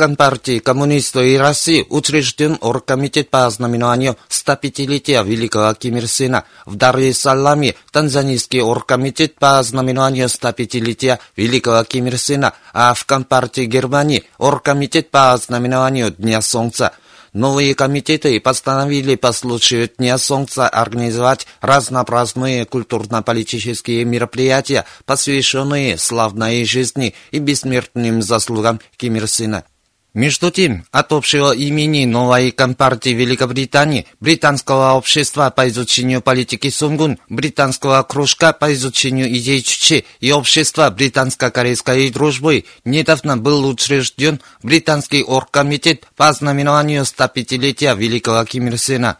Компартии 0.00 0.60
коммунистов 0.60 1.24
и 1.24 1.36
России 1.36 1.84
учрежден 1.90 2.56
Оргкомитет 2.62 3.28
по 3.28 3.50
знаменованию 3.50 4.16
105-летия 4.30 5.22
Великого 5.22 5.74
Ким 5.74 5.98
Ир 5.98 6.08
Сена. 6.08 6.44
В 6.64 6.74
Дар-Саламе 6.74 7.74
Танзанийский 7.92 8.62
Оргкомитет 8.62 9.34
по 9.34 9.62
знаменованию 9.62 10.28
105-летия 10.28 11.18
Великого 11.36 11.84
Ким 11.84 12.06
Ир 12.06 12.16
Сена, 12.16 12.54
а 12.72 12.94
в 12.94 13.04
Компартии 13.04 13.66
Германии 13.66 14.24
Оргкомитет 14.38 15.10
по 15.10 15.36
знаменованию 15.36 16.12
Дня 16.12 16.40
Солнца– 16.40 16.92
Новые 17.32 17.76
комитеты 17.76 18.40
постановили 18.40 19.14
по 19.14 19.30
случаю 19.32 19.88
Дня 19.98 20.18
Солнца 20.18 20.68
организовать 20.68 21.46
разнообразные 21.60 22.64
культурно-политические 22.64 24.04
мероприятия, 24.04 24.84
посвященные 25.04 25.96
славной 25.96 26.64
жизни 26.64 27.14
и 27.30 27.38
бессмертным 27.38 28.20
заслугам 28.20 28.80
Ким 28.96 29.14
Ир 29.14 29.28
Сена. 29.28 29.64
Между 30.12 30.50
тем, 30.50 30.84
от 30.90 31.12
общего 31.12 31.52
имени 31.54 32.04
новой 32.04 32.50
Компартии 32.50 33.10
Великобритании, 33.10 34.06
Британского 34.18 34.94
общества 34.94 35.50
по 35.50 35.68
изучению 35.68 36.20
политики 36.20 36.68
Сунгун, 36.68 37.18
Британского 37.28 38.02
кружка 38.02 38.52
по 38.52 38.72
изучению 38.72 39.28
идей 39.28 39.62
Чучи 39.62 40.04
и 40.18 40.32
Общества 40.32 40.90
британско-корейской 40.90 42.10
дружбы 42.10 42.64
недавно 42.84 43.36
был 43.36 43.64
учрежден 43.68 44.40
Британский 44.64 45.22
оргкомитет 45.22 46.04
по 46.16 46.32
знаменованию 46.32 47.02
105-летия 47.02 47.94
Великого 47.94 48.44
Ким 48.46 48.66
Ир 48.66 48.78
Сена. 48.78 49.18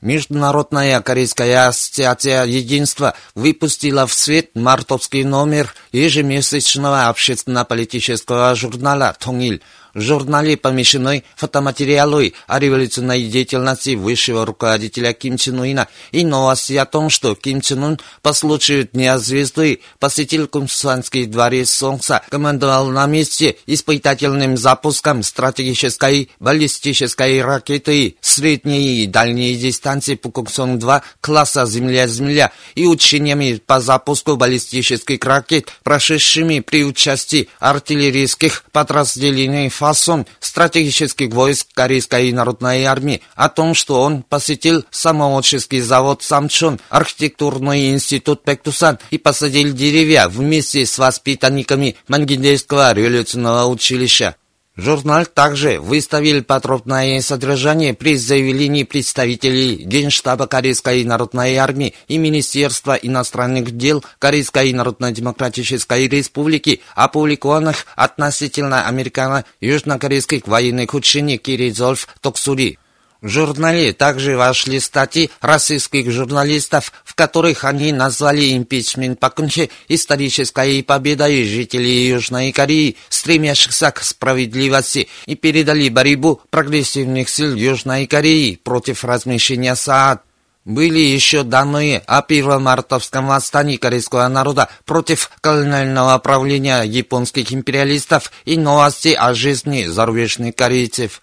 Международная 0.00 1.00
Корейская 1.00 1.68
ассоциация 1.68 2.44
единства 2.44 3.14
выпустила 3.34 4.06
в 4.06 4.14
свет 4.14 4.50
мартовский 4.54 5.24
номер 5.24 5.74
ежемесячного 5.92 7.08
общественно-политического 7.08 8.54
журнала 8.54 9.14
«Тонгил», 9.18 9.60
в 9.96 10.00
журнале 10.02 10.58
помещены 10.58 11.24
фотоматериалы 11.36 12.34
о 12.46 12.60
революционной 12.60 13.24
деятельности 13.24 13.94
высшего 13.94 14.44
руководителя 14.44 15.14
Ким 15.14 15.38
Чен 15.38 15.58
Уина 15.58 15.88
и 16.12 16.22
новости 16.22 16.74
о 16.74 16.84
том, 16.84 17.08
что 17.08 17.34
Ким 17.34 17.62
Чен 17.62 17.82
Ун 17.82 18.00
по 18.20 18.34
случаю 18.34 18.86
Дня 18.92 19.18
Звезды 19.18 19.80
посетил 19.98 20.48
Кумсанский 20.48 21.24
дворец 21.24 21.70
Солнца, 21.70 22.20
командовал 22.28 22.90
на 22.90 23.06
месте 23.06 23.56
испытательным 23.66 24.58
запуском 24.58 25.22
стратегической 25.22 26.30
баллистической 26.40 27.40
ракеты 27.40 28.16
средней 28.20 29.02
и 29.02 29.06
дальней 29.06 29.56
дистанции 29.56 30.16
Пукуксон-2 30.16 31.00
класса 31.22 31.64
Земля-Земля 31.64 32.52
и 32.74 32.86
учениями 32.86 33.62
по 33.64 33.80
запуску 33.80 34.36
баллистических 34.36 35.24
ракет, 35.24 35.72
прошедшими 35.82 36.60
при 36.60 36.84
участии 36.84 37.48
артиллерийских 37.60 38.64
подразделений 38.72 39.70
фасон 39.86 40.26
стратегических 40.40 41.32
войск 41.32 41.68
Корейской 41.72 42.32
народной 42.32 42.82
армии 42.84 43.22
о 43.36 43.48
том, 43.48 43.72
что 43.74 44.02
он 44.02 44.24
посетил 44.24 44.84
самоучительский 44.90 45.80
завод 45.80 46.24
Самчон, 46.24 46.80
архитектурный 46.88 47.90
институт 47.90 48.42
Пектусан 48.42 48.98
и 49.12 49.18
посадил 49.18 49.72
деревья 49.72 50.26
вместе 50.26 50.84
с 50.84 50.98
воспитанниками 50.98 51.94
Мангиндейского 52.08 52.94
революционного 52.94 53.66
училища. 53.66 54.34
Журнал 54.76 55.24
также 55.24 55.80
выставил 55.80 56.44
подробное 56.44 57.22
содержание 57.22 57.94
при 57.94 58.16
заявлении 58.16 58.82
представителей 58.82 59.76
Генштаба 59.76 60.46
Корейской 60.46 61.02
народной 61.02 61.56
армии 61.56 61.94
и 62.08 62.18
Министерства 62.18 62.92
иностранных 62.92 63.74
дел 63.78 64.04
Корейской 64.18 64.74
народно-демократической 64.74 66.06
республики, 66.08 66.82
опубликованных 66.94 67.86
относительно 67.96 68.86
американо-южнокорейских 68.86 70.46
военных 70.46 70.92
учений 70.92 71.38
Киризольф 71.38 72.06
Токсури. 72.20 72.78
В 73.22 73.28
журнале 73.28 73.94
также 73.94 74.36
вошли 74.36 74.78
статьи 74.78 75.30
российских 75.40 76.10
журналистов, 76.10 76.92
в 77.04 77.14
которых 77.14 77.64
они 77.64 77.92
назвали 77.92 78.54
импичмент 78.56 79.18
Пакунхе 79.18 79.70
исторической 79.88 80.82
победой 80.82 81.44
жителей 81.44 82.08
Южной 82.08 82.52
Кореи, 82.52 82.96
стремящихся 83.08 83.90
к 83.90 84.02
справедливости, 84.02 85.08
и 85.24 85.34
передали 85.34 85.88
борьбу 85.88 86.42
прогрессивных 86.50 87.30
сил 87.30 87.54
Южной 87.54 88.06
Кореи 88.06 88.60
против 88.62 89.02
размещения 89.02 89.74
СААД. 89.74 90.22
Были 90.66 90.98
еще 90.98 91.42
данные 91.44 92.02
о 92.06 92.22
первомартовском 92.22 93.28
восстании 93.28 93.76
корейского 93.76 94.26
народа 94.26 94.68
против 94.84 95.30
колониального 95.40 96.18
правления 96.18 96.82
японских 96.82 97.52
империалистов 97.52 98.32
и 98.44 98.58
новости 98.58 99.14
о 99.16 99.32
жизни 99.32 99.86
зарубежных 99.86 100.56
корейцев 100.56 101.22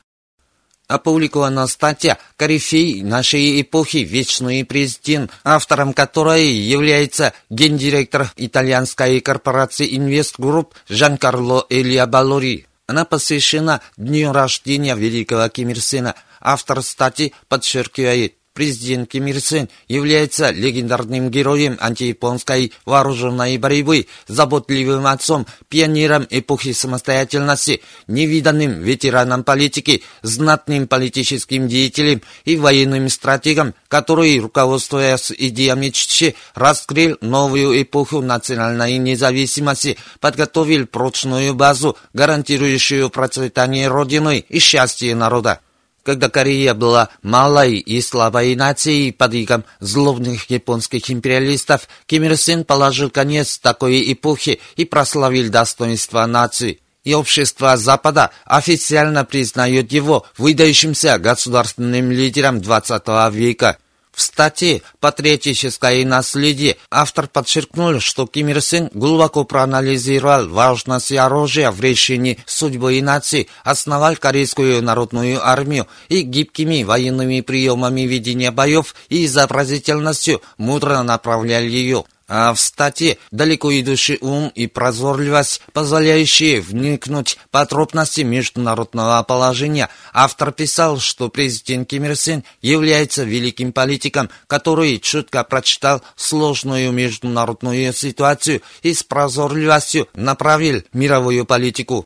опубликована 0.88 1.68
статья 1.68 2.18
«Корифей 2.36 3.02
нашей 3.02 3.62
эпохи. 3.62 3.98
Вечный 3.98 4.66
президент», 4.66 5.32
автором 5.44 5.94
которой 5.94 6.46
является 6.46 7.34
гендиректор 7.50 8.32
итальянской 8.36 9.20
корпорации 9.22 9.96
Invest 9.96 10.36
Group 10.38 10.72
Жан-Карло 10.90 11.66
Элия 11.70 12.06
Балори. 12.06 12.68
Она 12.88 13.06
посвящена 13.06 13.82
дню 13.98 14.34
рождения 14.34 14.96
великого 14.96 15.48
Ким 15.50 15.70
Ир 15.70 15.80
Сена. 15.82 16.16
Автор 16.42 16.84
статьи 16.84 17.34
подчеркивает, 17.48 18.36
президент 18.54 19.10
Ким 19.10 19.28
Ир 19.28 19.40
Сен 19.40 19.70
является 19.88 20.52
легендарным 20.52 21.30
героем 21.30 21.78
антияпонской 21.80 22.72
вооруженной 22.86 23.58
борьбы, 23.58 24.08
заботливым 24.28 25.08
отцом, 25.08 25.48
пионером 25.70 26.28
эпохи 26.30 26.72
самостоятельности, 26.74 27.82
невиданным 28.08 28.82
ветераном 28.82 29.44
политики, 29.44 30.04
знатным 30.22 30.88
политическим 30.88 31.68
деятелем 31.68 32.22
и 32.46 32.56
военным 32.56 33.10
стратегом, 33.10 33.74
который, 33.88 34.40
руководствуясь 34.40 35.32
идеями 35.32 35.90
Чичи, 35.90 36.36
раскрыл 36.54 37.18
новую 37.22 37.82
эпоху 37.82 38.22
национальной 38.22 38.98
независимости, 38.98 39.98
подготовил 40.20 40.86
прочную 40.88 41.54
базу, 41.56 41.98
гарантирующую 42.14 43.10
процветание 43.10 43.88
Родины 43.88 44.46
и 44.48 44.60
счастье 44.60 45.16
народа. 45.16 45.60
Когда 46.04 46.30
Корея 46.30 46.74
была 46.74 47.10
малой 47.22 47.78
и 47.78 48.02
слабой 48.02 48.56
нацией 48.56 49.14
под 49.14 49.34
игом 49.36 49.64
злобных 49.80 50.50
японских 50.50 51.10
империалистов, 51.10 51.88
Ким 52.08 52.24
Ир 52.24 52.36
Сен 52.36 52.66
положил 52.66 53.10
конец 53.10 53.58
такой 53.58 54.12
эпохе 54.12 54.60
и 54.76 54.84
прославил 54.84 55.50
достоинство 55.50 56.26
нации. 56.26 56.82
И 57.06 57.14
общество 57.14 57.78
Запада 57.78 58.32
официально 58.46 59.24
признает 59.24 59.92
его 59.94 60.26
выдающимся 60.38 61.18
государственным 61.20 62.12
лидером 62.12 62.62
20 62.62 63.34
века. 63.34 63.78
В 64.14 64.22
статье 64.22 64.84
«Патриотическое 65.00 66.06
наследие» 66.06 66.78
автор 66.92 67.28
подчеркнул, 67.28 68.00
что 68.00 68.28
Ким 68.28 68.50
Ир 68.50 68.62
Сен 68.62 68.92
глубоко 68.94 69.44
проанализировал 69.44 70.50
важность 70.50 71.12
оружия 71.14 71.72
в 71.72 71.82
решении 71.82 72.38
судьбы 72.46 73.02
нации, 73.02 73.48
основал 73.64 74.16
Корейскую 74.16 74.84
народную 74.84 75.44
армию 75.44 75.88
и 76.10 76.22
гибкими 76.22 76.84
военными 76.84 77.42
приемами 77.42 78.02
ведения 78.02 78.52
боев 78.52 78.94
и 79.10 79.26
изобразительностью 79.26 80.44
мудро 80.58 81.02
направлял 81.02 81.64
ее 81.64 82.06
а 82.36 82.52
в 82.52 82.60
статье 82.60 83.20
далеко 83.30 83.72
идущий 83.80 84.18
ум 84.20 84.52
и 84.56 84.66
прозорливость, 84.66 85.62
позволяющие 85.72 86.62
вникнуть 86.62 87.38
в 87.46 87.50
подробности 87.52 88.22
международного 88.22 89.22
положения. 89.22 89.88
Автор 90.14 90.52
писал, 90.52 90.98
что 90.98 91.30
президент 91.30 91.88
Ким 91.88 92.06
Ир 92.06 92.16
Сен 92.16 92.44
является 92.60 93.24
великим 93.24 93.72
политиком, 93.72 94.32
который 94.48 94.98
четко 94.98 95.44
прочитал 95.44 96.02
сложную 96.16 96.92
международную 96.92 97.94
ситуацию 97.94 98.64
и 98.82 98.96
с 98.96 99.04
прозорливостью 99.04 100.08
направил 100.16 100.82
мировую 100.92 101.46
политику. 101.46 102.04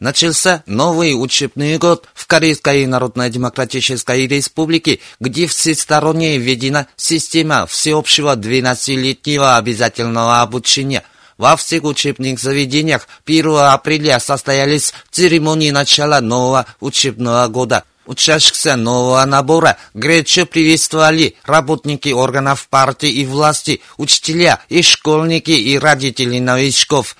Начался 0.00 0.64
новый 0.66 1.14
учебный 1.14 1.78
год 1.78 2.08
в 2.14 2.26
Корейской 2.26 2.84
Народно-Демократической 2.86 4.26
Республике, 4.26 4.98
где 5.20 5.46
всесторонне 5.46 6.36
введена 6.36 6.88
система 6.96 7.66
всеобщего 7.66 8.34
12-летнего 8.34 9.56
обязательного 9.56 10.42
обучения. 10.42 11.04
Во 11.38 11.56
всех 11.56 11.84
учебных 11.84 12.40
заведениях 12.40 13.08
1 13.24 13.56
апреля 13.56 14.18
состоялись 14.18 14.92
церемонии 15.10 15.70
начала 15.70 16.20
нового 16.20 16.66
учебного 16.80 17.46
года– 17.48 17.84
Учащихся 18.06 18.76
нового 18.76 19.24
набора 19.24 19.78
горячо 19.94 20.44
приветствовали 20.44 21.36
работники 21.44 22.10
органов 22.10 22.68
партии 22.68 23.10
и 23.10 23.24
власти, 23.24 23.80
учителя 23.96 24.60
и 24.68 24.82
школьники 24.82 25.52
и 25.52 25.78
родители 25.78 26.38
новичков. 26.38 27.16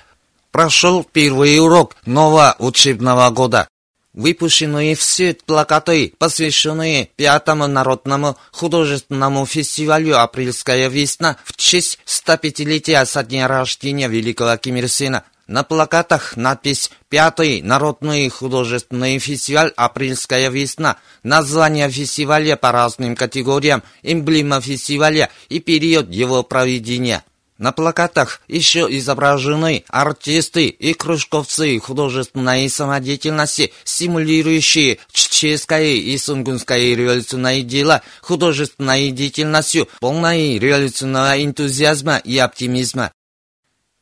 Прошел 0.55 1.03
первый 1.03 1.59
урок 1.59 1.97
нового 2.07 2.55
учебного 2.61 3.29
года. 3.31 3.67
Выпущенные 4.13 4.95
в 4.95 5.03
свет 5.03 5.43
плакаты, 5.43 6.15
посвященные 6.17 7.11
пятому 7.17 7.67
народному 7.67 8.37
художественному 8.53 9.47
фестивалю 9.47 10.17
«Апрельская 10.17 10.89
весна» 10.89 11.39
в 11.43 11.57
честь 11.57 11.99
105-летия 12.07 13.05
со 13.05 13.25
дня 13.25 13.49
рождения 13.49 14.07
великого 14.07 14.57
Ким 14.57 14.77
Ир 14.77 14.89
Сена, 14.89 15.25
на 15.49 15.65
плакатах 15.65 16.37
надпись 16.37 16.93
«Пятый 17.09 17.61
народный 17.61 18.29
художественный 18.29 19.19
фестиваль 19.19 19.73
«Апрельская 19.75 20.51
весна», 20.51 20.99
название 21.25 21.91
фестиваля 21.91 22.55
по 22.55 22.71
разным 22.71 23.17
категориям, 23.17 23.83
эмблема 24.05 24.61
фестиваля 24.61 25.31
и 25.49 25.59
период 25.59 26.09
его 26.11 26.45
проведения. 26.45 27.25
На 27.65 27.73
плакатах 27.73 28.43
еще 28.47 28.81
изображены 28.91 29.85
артисты 29.89 30.67
и 30.67 30.93
кружковцы 30.93 31.79
художественной 31.79 32.69
самодеятельности, 32.69 33.73
стимулирующие 33.85 34.99
чеченское 35.11 35.95
и 35.95 36.19
сунгунское 36.19 36.95
революционное 36.95 37.63
дело 37.63 38.03
художественной 38.21 39.13
деятельностью, 39.13 39.89
полной 39.99 40.59
революционного 40.59 41.43
энтузиазма 41.43 42.19
и 42.19 42.37
оптимизма. 42.37 43.13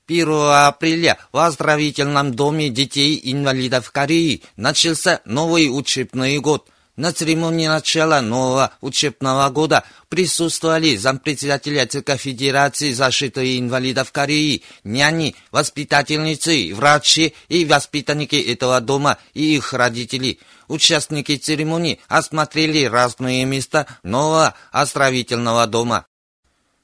1 0.08 0.28
апреля 0.28 1.18
в 1.30 1.38
оздоровительном 1.38 2.34
доме 2.34 2.68
детей-инвалидов 2.68 3.92
Кореи 3.92 4.42
начался 4.56 5.20
новый 5.24 5.68
учебный 5.68 6.36
год. 6.40 6.68
На 6.96 7.14
церемонии 7.14 7.66
начала 7.66 8.20
нового 8.20 8.74
учебного 8.82 9.48
года 9.48 9.82
присутствовали 10.10 10.96
зампредседателя 10.96 11.86
ЦК 11.86 12.18
Федерации 12.18 12.92
защиты 12.92 13.58
инвалидов 13.58 14.12
Кореи, 14.12 14.62
няни, 14.84 15.34
воспитательницы, 15.50 16.74
врачи 16.74 17.34
и 17.48 17.64
воспитанники 17.64 18.36
этого 18.36 18.78
дома 18.82 19.16
и 19.32 19.56
их 19.56 19.72
родители. 19.72 20.38
Участники 20.68 21.36
церемонии 21.36 21.98
осмотрели 22.08 22.84
разные 22.84 23.46
места 23.46 23.86
нового 24.02 24.54
оздоровительного 24.70 25.66
дома. 25.66 26.04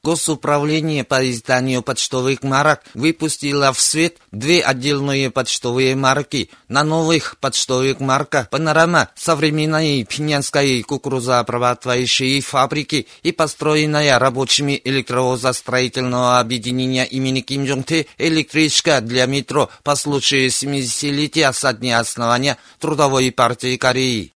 Госуправление 0.03 1.03
по 1.03 1.29
изданию 1.29 1.83
почтовых 1.83 2.43
марок 2.45 2.83
выпустило 2.95 3.73
в 3.73 3.81
свет 3.81 4.19
две 4.31 4.63
отдельные 4.63 5.31
почтовые 5.31 5.97
марки. 5.97 6.51
На 6.69 6.85
новых 6.85 7.37
почтовых 7.41 7.99
марках 7.99 8.49
панорама 8.49 9.09
современной 9.17 10.05
пинянской 10.05 10.83
кукурузообрабатывающей 10.83 12.41
фабрики 12.41 13.09
и 13.25 13.33
построенная 13.33 14.19
рабочими 14.21 14.81
электровозостроительного 14.85 16.39
объединения 16.39 17.05
имени 17.05 17.41
Ким 17.41 17.67
Чжон 17.67 17.83
Тэ 17.83 18.07
электричка 18.19 19.01
для 19.01 19.27
метро 19.27 19.69
по 19.83 19.97
случаю 19.97 20.49
70-летия 20.49 21.53
со 21.53 21.73
дня 21.73 21.99
основания 21.99 22.57
Трудовой 22.79 23.33
партии 23.33 23.77
Кореи. 23.77 24.33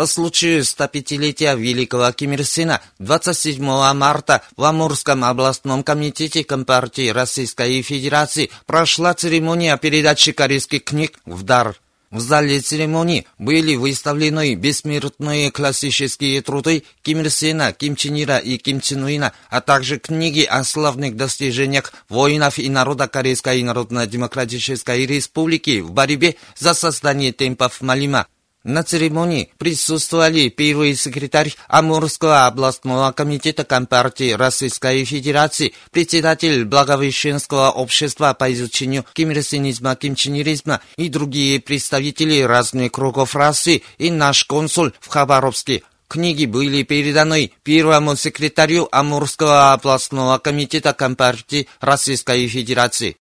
По 0.00 0.06
случаю 0.06 0.62
105-летия 0.62 1.54
Великого 1.54 2.10
Ким 2.12 2.32
Ир 2.32 2.42
Сена 2.46 2.80
27 3.00 3.62
марта 3.92 4.40
в 4.56 4.64
Амурском 4.64 5.22
областном 5.24 5.82
комитете 5.82 6.42
Компартии 6.42 7.10
Российской 7.10 7.82
Федерации 7.82 8.48
прошла 8.64 9.12
церемония 9.12 9.76
передачи 9.76 10.32
корейских 10.32 10.84
книг 10.84 11.20
в 11.26 11.42
дар. 11.42 11.76
В 12.10 12.18
зале 12.18 12.60
церемонии 12.60 13.26
были 13.36 13.76
выставлены 13.76 14.54
бессмертные 14.54 15.50
классические 15.50 16.40
труды 16.40 16.84
Ким 17.02 17.20
Ир 17.20 17.28
Сена, 17.28 17.74
Ким 17.74 17.94
Чен 17.94 18.22
Ира 18.22 18.38
и 18.38 18.56
Ким 18.56 18.80
Чен 18.80 19.04
Уина, 19.04 19.34
а 19.50 19.60
также 19.60 19.98
книги 19.98 20.44
о 20.44 20.64
славных 20.64 21.14
достижениях 21.14 21.92
воинов 22.08 22.58
и 22.58 22.70
народа 22.70 23.06
Корейской 23.06 23.62
Народно-Демократической 23.62 25.04
Республики 25.04 25.80
в 25.80 25.90
борьбе 25.90 26.36
за 26.56 26.72
создание 26.72 27.34
темпов 27.34 27.82
Малима. 27.82 28.26
На 28.62 28.84
церемонии 28.84 29.50
присутствовали 29.56 30.50
первый 30.50 30.94
секретарь 30.94 31.54
Амурского 31.66 32.46
областного 32.46 33.10
комитета 33.12 33.64
Компартии 33.64 34.32
Российской 34.32 35.02
Федерации, 35.06 35.72
председатель 35.90 36.66
Благовещенского 36.66 37.70
общества 37.70 38.34
по 38.34 38.52
изучению 38.52 39.06
кимирсинизма, 39.14 39.96
кимчинеризма 39.96 40.82
и 40.96 41.08
другие 41.08 41.58
представители 41.58 42.42
разных 42.42 42.92
кругов 42.92 43.34
расы 43.34 43.80
и 43.96 44.10
наш 44.10 44.44
консул 44.44 44.90
в 45.00 45.08
Хабаровске. 45.08 45.82
Книги 46.06 46.44
были 46.44 46.82
переданы 46.82 47.52
первому 47.62 48.14
секретарю 48.14 48.88
Амурского 48.92 49.72
областного 49.72 50.36
комитета 50.38 50.92
Компартии 50.92 51.66
Российской 51.80 52.46
Федерации. 52.46 53.16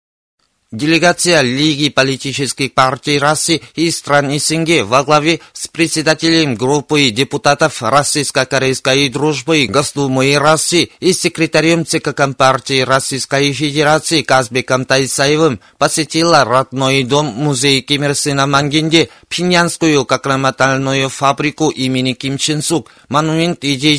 Делегация 0.74 1.40
Лиги 1.44 1.88
политических 1.88 2.74
партий 2.74 3.20
России 3.20 3.62
и 3.76 3.90
стран 3.90 4.38
СНГ 4.38 4.84
во 4.84 5.06
главе 5.06 5.40
с 5.54 5.70
председателем 5.70 6.56
группы 6.56 7.10
депутатов 7.10 7.82
Российско-Корейской 7.82 9.08
дружбы 9.08 9.66
Госдумы 9.68 10.38
России 10.38 10.92
и 11.00 11.14
секретарем 11.14 11.86
ЦК 11.86 12.14
Компартии 12.14 12.82
Российской 12.82 13.54
Федерации 13.54 14.24
Казбеком 14.24 14.84
Тайсаевым 14.84 15.62
посетила 15.78 16.44
родной 16.44 17.04
дом 17.04 17.28
музей 17.28 17.80
Ким 17.80 18.04
Ир 18.04 18.14
Сена 18.14 18.46
Мангенде, 18.46 19.08
Пинянскую 19.30 20.04
кокроматальную 20.04 21.08
фабрику 21.08 21.70
имени 21.70 22.12
Ким 22.12 22.38
Чен 22.38 22.62
Сук, 22.62 22.92
монумент 23.08 23.64
идей 23.64 23.98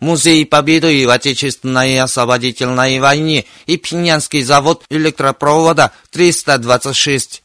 музей 0.00 0.44
Победы 0.44 1.06
в 1.06 1.10
Отечественной 1.10 2.00
освободительной 2.00 2.98
войне 2.98 3.44
и 3.66 3.76
Пинянский 3.76 4.42
завод 4.42 4.82
электропровода 4.90 5.92
326. 6.10 7.42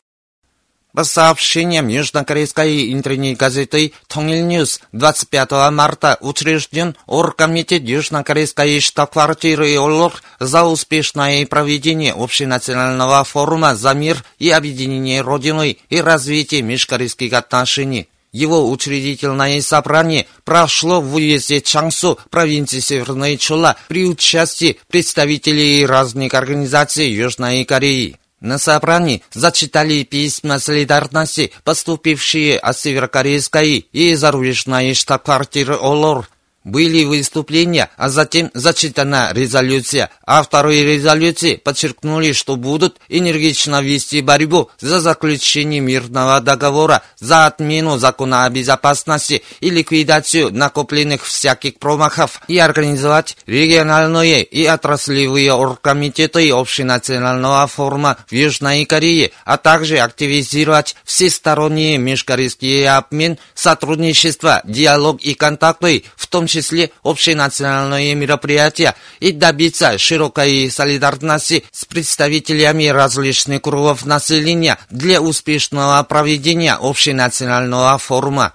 По 0.96 1.04
сообщениям 1.04 1.90
южнокорейской 1.90 2.94
интернет-газеты 2.94 3.92
«Тонгильньюз» 4.08 4.80
25 4.94 5.52
марта 5.72 6.18
учрежден 6.22 6.96
Оргкомитет 7.06 7.84
Южнокорейской 7.84 8.80
штаб-квартиры 8.80 9.78
ОЛОР 9.78 10.14
за 10.40 10.64
успешное 10.64 11.46
проведение 11.46 12.14
общенационального 12.14 13.26
форума 13.26 13.76
за 13.76 13.94
мир 13.94 14.24
и 14.40 14.50
объединение 14.50 15.20
Родины 15.20 15.78
и 15.90 16.00
развитие 16.00 16.62
межкорейских 16.62 17.34
отношений. 17.34 18.08
Его 18.32 18.70
учредительное 18.72 19.62
собрание 19.62 20.28
прошло 20.46 21.02
в 21.02 21.16
уезде 21.16 21.60
Чангсу, 21.60 22.20
провинции 22.30 22.80
Северной 22.80 23.38
Чула, 23.38 23.76
при 23.90 24.06
участии 24.06 24.80
представителей 24.88 25.86
разных 25.86 26.34
организаций 26.34 27.10
Южной 27.10 27.66
Кореи. 27.66 28.18
На 28.46 28.60
собрании 28.60 29.24
зачитали 29.34 30.04
письма 30.04 30.60
солидарности, 30.60 31.52
поступившие 31.64 32.60
от 32.60 32.78
северокорейской 32.78 33.88
и 33.92 34.14
зарубежной 34.14 34.94
штаб-квартиры 34.94 35.74
ОЛОР 35.74 36.30
были 36.66 37.06
выступления, 37.06 37.90
а 37.96 38.10
затем 38.10 38.52
зачитана 38.54 39.30
резолюция. 39.32 40.10
Авторы 40.26 40.82
резолюции 40.82 41.56
подчеркнули, 41.56 42.34
что 42.34 42.58
будут 42.58 42.98
энергично 43.08 43.82
вести 43.82 44.22
борьбу 44.22 44.70
за 44.82 45.00
заключение 45.00 45.80
мирного 45.80 46.42
договора, 46.42 47.04
за 47.20 47.46
отмену 47.46 47.98
закона 47.98 48.46
о 48.46 48.50
безопасности 48.50 49.44
и 49.62 49.70
ликвидацию 49.70 50.52
накопленных 50.52 51.24
всяких 51.24 51.78
промахов 51.78 52.42
и 52.48 52.58
организовать 52.58 53.38
региональные 53.46 54.44
и 54.44 54.66
отраслевые 54.66 55.54
оргкомитеты 55.54 56.52
общенационального 56.52 57.68
форума 57.68 58.18
в 58.28 58.34
Южной 58.34 58.86
Корее, 58.86 59.32
а 59.46 59.58
также 59.58 60.00
активизировать 60.00 60.96
всесторонние 61.04 62.00
межкорейские 62.00 62.90
обмен, 62.90 63.38
сотрудничество, 63.54 64.62
диалог 64.66 65.22
и 65.22 65.36
контакты, 65.36 66.06
в 66.16 66.26
том 66.26 66.48
числе 66.48 66.55
числе 66.56 66.92
общенациональные 67.04 68.16
мероприятия 68.16 68.96
и 69.20 69.32
добиться 69.32 69.98
широкой 69.98 70.70
солидарности 70.72 71.64
с 71.72 71.86
представителями 71.86 72.86
различных 72.88 73.62
кругов 73.62 74.06
населения 74.06 74.78
для 74.90 75.22
успешного 75.22 76.02
проведения 76.04 76.76
общенационального 76.76 77.98
форума. 77.98 78.54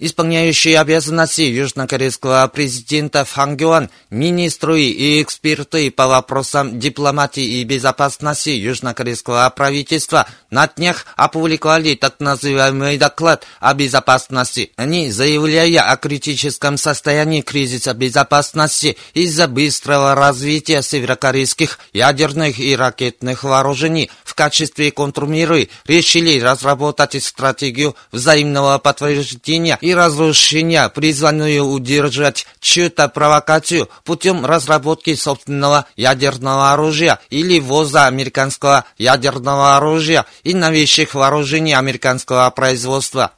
Исполняющий 0.00 0.74
обязанности 0.74 1.40
южнокорейского 1.40 2.46
президента 2.54 3.24
Фан 3.24 3.56
Гюан, 3.56 3.90
министры 4.10 4.80
и 4.82 5.20
эксперты 5.20 5.90
по 5.90 6.06
вопросам 6.06 6.78
дипломатии 6.78 7.42
и 7.42 7.64
безопасности 7.64 8.50
южнокорейского 8.50 9.52
правительства 9.56 10.28
на 10.50 10.68
днях 10.68 11.04
опубликовали 11.16 11.96
так 11.96 12.20
называемый 12.20 12.96
доклад 12.96 13.44
о 13.58 13.74
безопасности. 13.74 14.70
Они, 14.76 15.10
заявляя 15.10 15.90
о 15.90 15.96
критическом 15.96 16.78
состоянии 16.78 17.40
кризиса 17.40 17.92
безопасности 17.92 18.96
из-за 19.14 19.48
быстрого 19.48 20.14
развития 20.14 20.80
северокорейских 20.80 21.80
ядерных 21.92 22.60
и 22.60 22.76
ракетных 22.76 23.42
вооружений, 23.42 24.12
в 24.22 24.36
качестве 24.36 24.92
контрмеры 24.92 25.70
решили 25.88 26.38
разработать 26.38 27.20
стратегию 27.20 27.96
взаимного 28.12 28.78
подтверждения 28.78 29.76
и 29.88 29.94
разрушения, 29.94 30.88
призванную 30.88 31.64
удержать 31.64 32.46
чью-то 32.60 33.08
провокацию 33.08 33.88
путем 34.04 34.44
разработки 34.44 35.14
собственного 35.14 35.86
ядерного 35.96 36.72
оружия 36.72 37.18
или 37.30 37.58
ввоза 37.58 38.06
американского 38.06 38.84
ядерного 38.98 39.76
оружия 39.76 40.26
и 40.42 40.54
новейших 40.54 41.14
вооружений 41.14 41.74
американского 41.74 42.50
производства. 42.50 43.32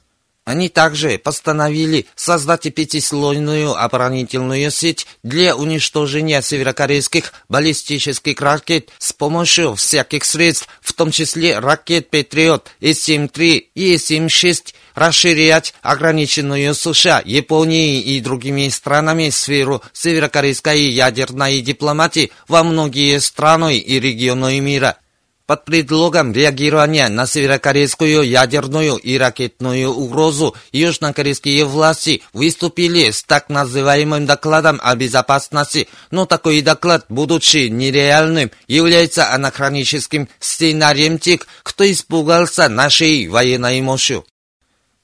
Они 0.44 0.68
также 0.68 1.18
постановили 1.18 2.06
создать 2.16 2.74
пятислойную 2.74 3.72
оборонительную 3.76 4.70
сеть 4.72 5.06
для 5.22 5.54
уничтожения 5.54 6.42
северокорейских 6.42 7.32
баллистических 7.48 8.40
ракет 8.40 8.88
с 8.98 9.12
помощью 9.12 9.76
всяких 9.76 10.24
средств, 10.24 10.66
в 10.80 10.92
том 10.94 11.12
числе 11.12 11.60
ракет 11.60 12.10
«Патриот», 12.10 12.68
С-7-3 12.80 13.66
и 13.74 13.96
С-7-6, 13.96 14.74
расширять 14.94 15.74
ограниченную 15.82 16.74
США, 16.74 17.22
Японией 17.24 18.00
и 18.00 18.20
другими 18.20 18.68
странами 18.68 19.30
сферу 19.30 19.82
северокорейской 19.92 20.80
ядерной 20.82 21.60
дипломатии 21.60 22.30
во 22.48 22.62
многие 22.62 23.18
страны 23.20 23.78
и 23.78 24.00
регионы 24.00 24.60
мира– 24.60 24.96
под 25.50 25.64
предлогом 25.64 26.32
реагирования 26.32 27.08
на 27.08 27.26
северокорейскую 27.26 28.22
ядерную 28.22 28.98
и 28.98 29.18
ракетную 29.18 29.90
угрозу 29.90 30.54
южнокорейские 30.70 31.64
власти 31.64 32.22
выступили 32.32 33.10
с 33.10 33.24
так 33.24 33.48
называемым 33.48 34.26
докладом 34.26 34.78
о 34.80 34.94
безопасности, 34.94 35.88
но 36.12 36.24
такой 36.24 36.62
доклад, 36.62 37.06
будучи 37.08 37.66
нереальным, 37.66 38.52
является 38.68 39.32
анахроническим 39.34 40.28
сценарием 40.38 41.18
тех, 41.18 41.48
кто 41.64 41.82
испугался 41.90 42.68
нашей 42.68 43.26
военной 43.26 43.80
мощью. 43.80 44.24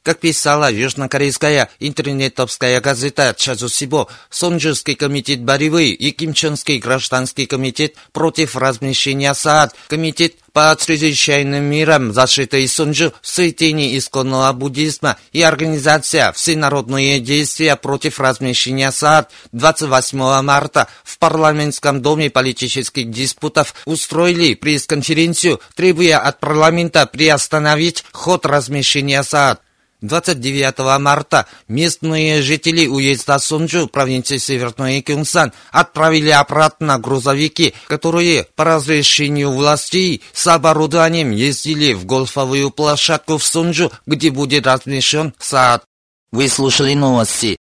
Как 0.07 0.21
писала 0.21 0.71
южнокорейская 0.71 1.69
интернетовская 1.81 2.81
газета 2.81 3.35
Чазусибо, 3.37 4.07
Сонджурский 4.31 4.95
комитет 4.95 5.43
борьбы 5.43 5.89
и 5.89 6.13
Кимчонский 6.13 6.79
гражданский 6.79 7.47
комитет 7.47 7.97
против 8.13 8.55
размещения 8.55 9.35
СААД, 9.35 9.75
комитет 9.89 10.35
по 10.53 10.77
чрезвычайным 10.81 11.65
мирам 11.65 12.13
защиты 12.13 12.69
Сонджу 12.69 13.15
святыни 13.21 13.99
исконного 13.99 14.53
буддизма 14.53 15.19
и 15.33 15.43
организация 15.43 16.31
«Всенародные 16.31 17.19
действия 17.19 17.75
против 17.75 18.21
размещения 18.21 18.93
СААД» 18.93 19.33
28 19.51 20.41
марта 20.43 20.87
в 21.03 21.19
парламентском 21.19 22.01
доме 22.01 22.31
политических 22.31 23.11
диспутов 23.11 23.75
устроили 23.87 24.55
пресс-конференцию, 24.55 25.61
требуя 25.75 26.21
от 26.21 26.39
парламента 26.39 27.07
приостановить 27.07 28.05
ход 28.13 28.47
размещения 28.47 29.25
СААД. 29.25 29.66
29 30.03 31.01
марта 31.01 31.47
местные 31.69 32.43
жители 32.43 32.87
уезда 32.87 33.39
Сунджу, 33.39 33.89
провинции 33.89 34.39
Северный 34.39 35.01
Кюнсан, 35.03 35.53
отправили 35.71 36.31
обратно 36.31 36.99
грузовики, 36.99 37.75
которые 37.87 38.47
по 38.55 38.65
разрешению 38.65 39.53
властей 39.53 40.23
с 40.33 40.47
оборудованием 40.47 41.31
ездили 41.31 41.95
в 41.95 42.05
гольфовую 42.05 42.71
площадку 42.71 43.39
в 43.39 43.45
Сунджу, 43.45 43.91
где 44.07 44.31
будет 44.31 44.67
размещен 44.67 45.35
сад. 45.39 45.85
Вы 46.33 46.49
слушали 46.49 46.95
новости. 46.95 47.57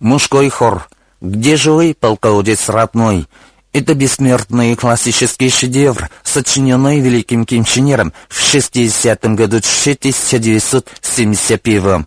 Мужской 0.00 0.48
хор. 0.48 0.88
Где 1.20 1.56
же 1.56 1.72
вы, 1.72 1.94
полководец 1.98 2.68
родной? 2.68 3.26
Это 3.76 3.94
бессмертный 3.94 4.74
классический 4.74 5.50
шедевр, 5.50 6.08
сочиненный 6.24 6.98
великим 7.00 7.44
кинчинером 7.44 8.14
в 8.26 8.40
60-м 8.40 9.36
году 9.36 9.58
1971 9.58 12.06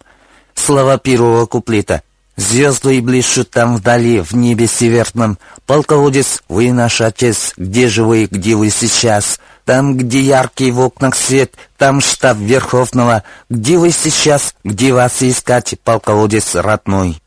Слова 0.56 0.98
первого 0.98 1.46
куплета. 1.46 2.02
Звезды 2.38 3.00
блещут 3.04 3.52
там 3.52 3.76
вдали, 3.76 4.22
в 4.22 4.34
небе 4.34 4.66
северном. 4.66 5.38
Полководец, 5.68 6.42
вы 6.50 6.72
наш 6.72 7.02
отец, 7.02 7.54
где 7.56 7.88
же 7.88 8.04
вы, 8.04 8.26
где 8.26 8.56
вы 8.56 8.72
сейчас? 8.72 9.40
Там, 9.64 9.96
где 9.96 10.22
яркий 10.22 10.72
в 10.72 10.80
окнах 10.80 11.14
свет, 11.14 11.54
там 11.78 12.02
штаб 12.02 12.40
Верховного. 12.40 13.22
Где 13.48 13.78
вы 13.78 13.92
сейчас, 13.92 14.56
где 14.64 14.92
вас 14.92 15.22
искать, 15.22 15.76
полководец 15.84 16.56
родной? 16.56 17.22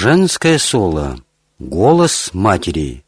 Женское 0.00 0.58
соло. 0.58 1.18
Голос 1.58 2.30
матери. 2.32 3.04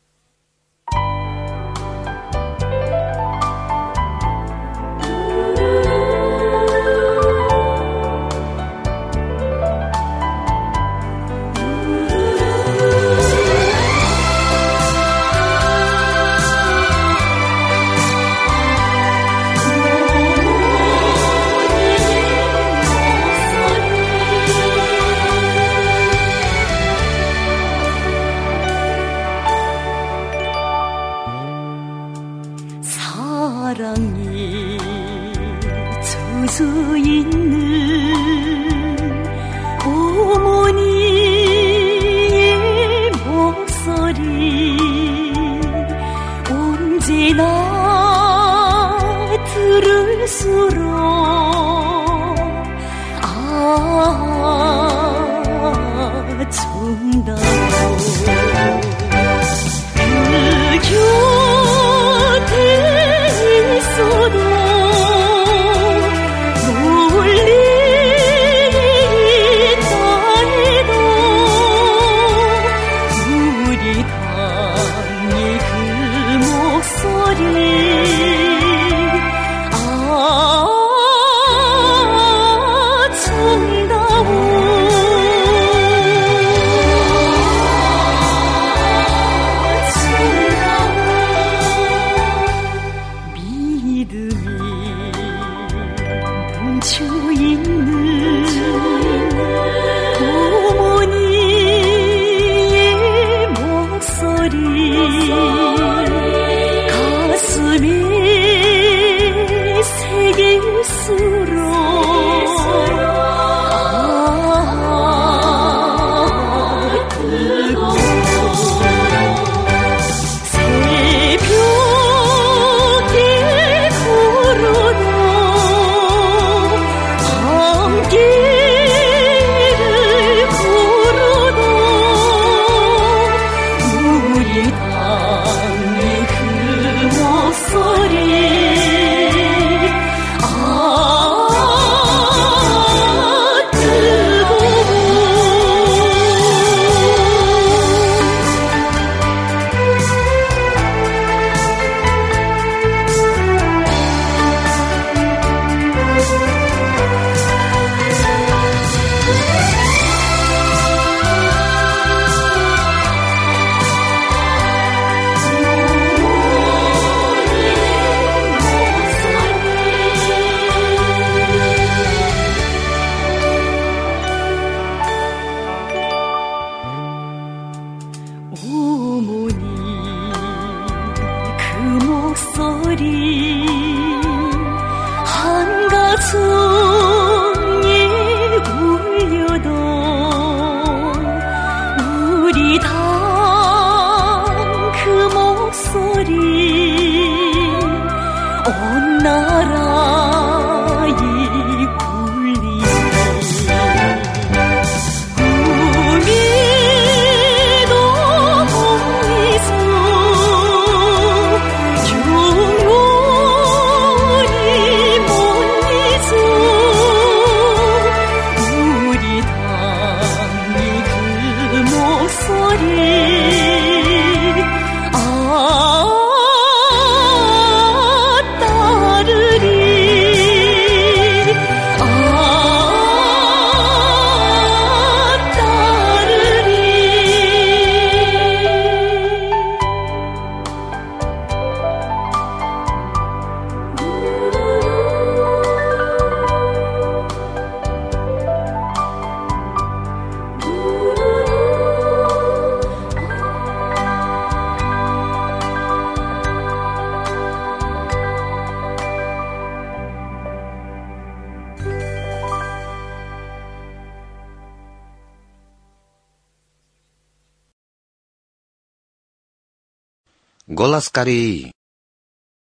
Было 270.91 270.99
скорее. 270.99 271.71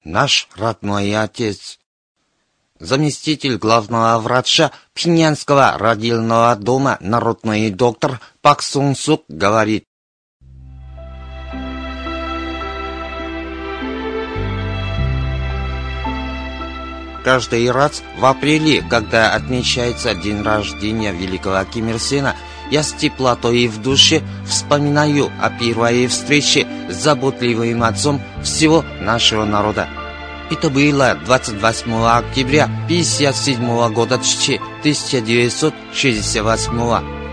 Наш 0.05 0.47
родной 0.55 1.17
отец, 1.17 1.79
заместитель 2.79 3.57
главного 3.57 4.19
врача 4.19 4.73
Пхенянского 4.93 5.79
родильного 5.79 6.55
дома, 6.55 6.99
народный 7.01 7.71
доктор 7.71 8.21
Пак 8.43 8.61
Сун 8.61 8.95
Сук 8.95 9.25
говорит. 9.29 9.85
Каждый 17.25 17.71
раз 17.71 18.03
в 18.19 18.27
апреле, 18.27 18.83
когда 18.83 19.35
отмечается 19.35 20.15
день 20.15 20.43
рождения 20.43 21.13
великого 21.13 21.65
Ким 21.65 21.89
Ир 21.89 21.99
Сена, 21.99 22.37
я 22.71 22.83
с 22.83 22.93
теплотой 22.93 23.67
в 23.67 23.83
душе 23.83 24.23
вспоминаю 24.47 25.31
о 25.41 25.49
первой 25.51 26.07
встрече 26.07 26.67
с 26.89 26.95
заботливым 26.95 27.83
отцом 27.83 28.23
всего 28.43 28.83
нашего 29.01 29.45
народа. 29.45 29.89
Это 30.51 30.71
было 30.71 31.19
28 31.27 31.93
октября 32.05 32.65
1957 32.65 33.93
года 33.93 34.15
1968 34.17 36.73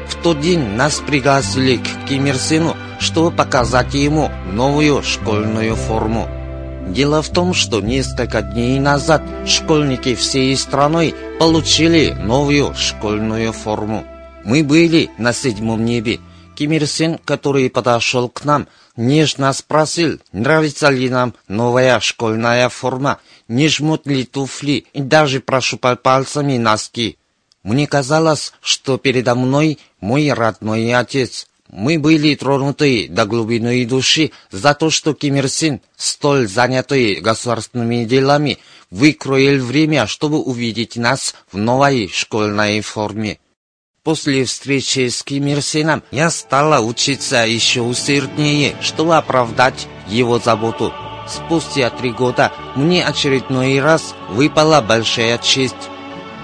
В 0.08 0.15
тот 0.21 0.39
день 0.39 0.76
нас 0.76 1.02
пригласили 1.06 1.78
к 1.78 1.88
Ким 2.08 2.28
Ир 2.28 2.36
Сену, 2.36 2.78
чтобы 3.00 3.32
показать 3.32 3.95
ему 3.95 4.30
новую 4.52 5.02
школьную 5.02 5.76
форму. 5.76 6.30
Дело 6.89 7.21
в 7.21 7.30
том, 7.30 7.54
что 7.54 7.82
несколько 7.82 8.41
дней 8.41 8.80
назад 8.80 9.21
школьники 9.45 10.15
всей 10.15 10.56
страной 10.56 11.13
получили 11.39 12.12
новую 12.12 12.73
школьную 12.76 13.52
форму. 13.52 14.06
Мы 14.47 14.63
были 14.63 15.12
на 15.17 15.33
седьмом 15.33 15.83
небе. 15.83 16.21
Ким 16.55 16.71
Ир 16.71 16.88
Сен, 16.88 17.19
который 17.25 17.69
подошел 17.69 18.29
к 18.29 18.45
нам, 18.45 18.69
нежно 18.95 19.51
спросил, 19.51 20.21
нравится 20.31 20.88
ли 20.88 21.10
нам 21.10 21.33
новая 21.49 21.99
школьная 21.99 22.69
форма, 22.69 23.19
не 23.49 23.67
жмут 23.67 24.07
ли 24.07 24.23
туфли 24.23 24.86
и 24.93 25.01
даже 25.01 25.41
прошупал 25.41 25.97
пальцами 25.97 26.57
носки. 26.57 27.17
Мне 27.63 27.88
казалось, 27.88 28.53
что 28.62 28.97
передо 28.97 29.36
мной 29.36 29.79
мой 29.99 30.31
родной 30.31 30.93
отец. 30.93 31.47
Мы 31.67 31.99
были 31.99 32.33
тронуты 32.36 33.10
до 33.10 33.25
глубины 33.25 33.86
души 33.86 34.31
за 34.49 34.73
то, 34.73 34.89
что 34.89 35.13
Ким 35.13 35.36
Ир 35.36 35.49
Син, 35.49 35.81
столь 35.97 36.47
занятый 36.47 37.15
государственными 37.15 38.05
делами, 38.05 38.60
выкроил 38.91 39.62
время, 39.62 40.07
чтобы 40.07 40.39
увидеть 40.39 40.95
нас 40.95 41.36
в 41.51 41.57
новой 41.57 42.07
школьной 42.07 42.79
форме. 42.79 43.39
После 44.07 44.45
встречи 44.45 45.09
с 45.09 45.21
Ким 45.21 45.47
Ир 45.47 45.61
Сеном 45.61 46.01
я 46.11 46.29
стала 46.29 46.79
учиться 46.79 47.45
еще 47.45 47.81
усерднее, 47.81 48.77
чтобы 48.79 49.17
оправдать 49.17 49.89
его 50.07 50.39
заботу. 50.39 50.93
Спустя 51.27 51.89
три 51.89 52.11
года 52.11 52.53
мне 52.77 53.05
очередной 53.05 53.81
раз 53.81 54.15
выпала 54.29 54.79
большая 54.79 55.37
честь 55.39 55.75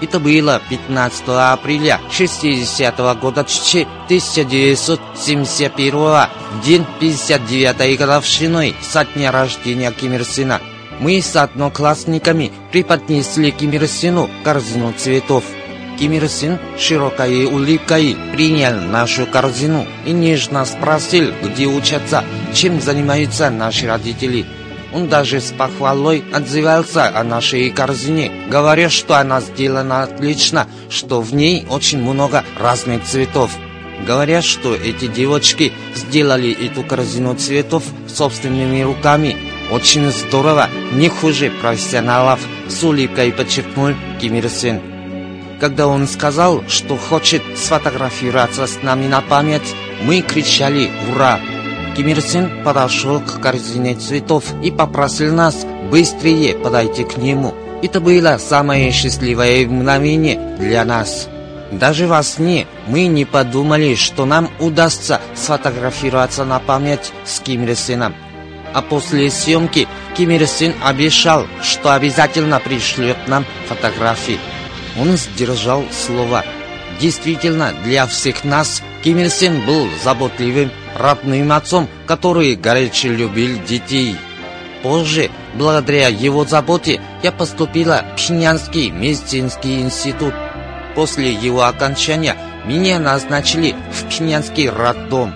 это 0.02 0.20
было 0.20 0.60
15 0.68 1.52
апреля 1.52 2.02
60 2.12 3.00
-го 3.00 3.18
года 3.18 3.44
1971 3.44 6.28
день 6.62 6.84
59-й 7.00 7.96
годовщины 7.96 8.74
со 8.82 9.06
дня 9.06 9.32
рождения 9.32 9.90
Ким 9.90 10.12
Ир 10.12 10.26
Сена. 10.26 10.60
Мы 11.00 11.22
с 11.22 11.34
одноклассниками 11.34 12.52
преподнесли 12.72 13.52
Ким 13.52 13.70
Ир 13.70 13.88
Сену 13.88 14.28
корзину 14.44 14.92
цветов. 14.92 15.44
Ким 15.98 16.12
Ир 16.12 16.28
Сен 16.28 16.58
широкой 16.78 17.44
улыбкой 17.46 18.16
принял 18.32 18.80
нашу 18.80 19.26
корзину 19.26 19.86
и 20.06 20.12
нежно 20.12 20.64
спросил, 20.64 21.32
где 21.42 21.66
учатся, 21.66 22.24
чем 22.52 22.80
занимаются 22.80 23.50
наши 23.50 23.86
родители. 23.86 24.46
Он 24.92 25.08
даже 25.08 25.40
с 25.40 25.50
похвалой 25.52 26.24
отзывался 26.32 27.08
о 27.08 27.24
нашей 27.24 27.70
корзине, 27.70 28.30
говоря, 28.48 28.88
что 28.88 29.16
она 29.18 29.40
сделана 29.40 30.04
отлично, 30.04 30.68
что 30.88 31.20
в 31.20 31.34
ней 31.34 31.66
очень 31.68 31.98
много 31.98 32.44
разных 32.58 33.04
цветов. 33.04 33.50
Говорят, 34.06 34.44
что 34.44 34.74
эти 34.74 35.06
девочки 35.06 35.72
сделали 35.96 36.52
эту 36.52 36.84
корзину 36.84 37.34
цветов 37.34 37.82
собственными 38.06 38.82
руками. 38.82 39.36
Очень 39.72 40.10
здорово, 40.10 40.68
не 40.92 41.08
хуже 41.08 41.50
профессионалов, 41.60 42.38
с 42.68 42.82
улыбкой 42.82 43.32
подчеркнул 43.32 43.94
Ким 44.20 44.34
Ир 44.34 44.48
Сен. 44.48 44.93
Когда 45.60 45.86
он 45.86 46.06
сказал, 46.08 46.64
что 46.68 46.96
хочет 46.96 47.42
сфотографироваться 47.56 48.66
с 48.66 48.82
нами 48.82 49.06
на 49.06 49.20
память, 49.20 49.74
мы 50.02 50.20
кричали 50.20 50.90
«Ура!». 51.10 51.38
Ким 51.96 52.08
Ир 52.08 52.20
Сен 52.20 52.64
подошел 52.64 53.20
к 53.20 53.40
корзине 53.40 53.94
цветов 53.94 54.44
и 54.62 54.70
попросил 54.70 55.32
нас 55.32 55.64
быстрее 55.90 56.56
подойти 56.56 57.04
к 57.04 57.16
нему. 57.16 57.54
Это 57.82 58.00
было 58.00 58.38
самое 58.38 58.90
счастливое 58.90 59.66
мгновение 59.66 60.56
для 60.58 60.84
нас. 60.84 61.28
Даже 61.70 62.06
во 62.06 62.22
сне 62.22 62.66
мы 62.86 63.06
не 63.06 63.24
подумали, 63.24 63.94
что 63.94 64.26
нам 64.26 64.50
удастся 64.58 65.20
сфотографироваться 65.34 66.44
на 66.44 66.58
память 66.58 67.12
с 67.24 67.40
Ким 67.40 67.64
Ир 67.64 67.76
Сеном. 67.76 68.14
А 68.72 68.82
после 68.82 69.30
съемки 69.30 69.86
Ким 70.16 70.30
Ир 70.30 70.46
Сен 70.46 70.74
обещал, 70.84 71.46
что 71.62 71.94
обязательно 71.94 72.58
пришлет 72.58 73.16
нам 73.28 73.44
фотографии. 73.68 74.40
Он 74.98 75.16
сдержал 75.16 75.84
слово. 75.90 76.44
Действительно, 77.00 77.74
для 77.84 78.06
всех 78.06 78.44
нас 78.44 78.82
Ким 79.02 79.18
Ир 79.18 79.30
Сен 79.30 79.66
был 79.66 79.88
заботливым 80.02 80.70
родным 80.96 81.52
отцом, 81.52 81.88
который 82.06 82.54
горячо 82.54 83.08
любил 83.08 83.58
детей. 83.64 84.16
Позже, 84.82 85.30
благодаря 85.54 86.08
его 86.08 86.44
заботе, 86.44 87.00
я 87.22 87.32
поступила 87.32 88.04
в 88.12 88.16
Пхеньянский 88.16 88.90
медицинский 88.90 89.80
институт. 89.80 90.34
После 90.94 91.32
его 91.32 91.64
окончания 91.64 92.36
меня 92.66 92.98
назначили 92.98 93.74
в 93.92 94.08
Пхеньянский 94.08 94.68
роддом. 94.68 95.34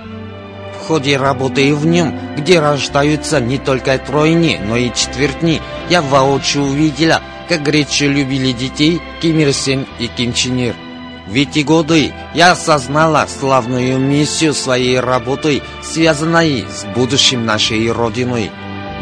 В 0.74 0.86
ходе 0.86 1.16
работы 1.16 1.74
в 1.74 1.84
нем, 1.86 2.18
где 2.36 2.60
рождаются 2.60 3.40
не 3.40 3.58
только 3.58 3.98
тройни, 3.98 4.60
но 4.62 4.76
и 4.76 4.92
четвертни, 4.94 5.60
я 5.90 6.00
воочию 6.00 6.64
увидела, 6.64 7.20
как 7.48 7.62
горячо 7.62 8.06
любили 8.06 8.52
детей 8.52 9.00
Ким 9.20 9.38
Ир 9.38 9.52
Сен 9.52 9.86
и 9.98 10.06
Ким 10.06 10.32
Чен 10.32 10.58
Ир. 10.58 10.74
В 11.26 11.34
эти 11.34 11.60
годы 11.60 12.12
я 12.34 12.52
осознала 12.52 13.26
славную 13.26 13.98
миссию 13.98 14.54
своей 14.54 14.98
работы, 14.98 15.62
связанной 15.82 16.64
с 16.70 16.84
будущим 16.94 17.44
нашей 17.44 17.90
Родиной. 17.90 18.50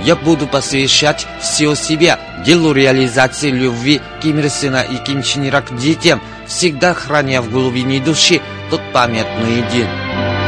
Я 0.05 0.17
буду 0.17 0.47
посвящать 0.47 1.27
все 1.41 1.75
себя 1.75 2.19
делу 2.45 2.73
реализации 2.73 3.51
любви 3.51 4.01
Ким 4.23 4.41
Ир 4.41 4.51
Сена 4.51 4.83
и 4.83 4.97
Ким 5.05 5.23
Чен 5.23 5.49
Ира 5.49 5.63
к 5.63 5.77
детям, 5.77 6.21
всегда 6.47 6.95
храня 6.95 7.43
в 7.43 7.51
глубине 7.51 8.01
души 8.01 8.41
тот 8.71 8.81
памятный 8.93 9.63
день. 9.73 10.46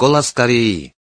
Голос 0.00 0.32
Кореи. 0.32 0.94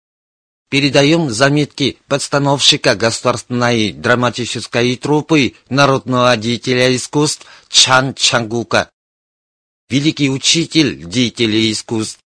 Передаем 0.70 1.28
заметки 1.28 1.98
подстановщика 2.08 2.94
государственной 2.94 3.92
драматической 3.92 4.96
труппы 4.96 5.52
народного 5.68 6.34
деятеля 6.38 6.96
искусств 6.96 7.44
Чан 7.68 8.14
Чангука. 8.14 8.88
Великий 9.90 10.30
учитель 10.30 11.04
деятелей 11.04 11.72
искусств. 11.72 12.20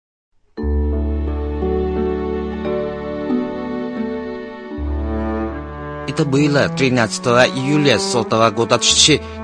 Это 6.09 6.25
было 6.25 6.69
13 6.69 7.27
июля 7.55 8.01
сотого 8.01 8.51
года 8.51 8.81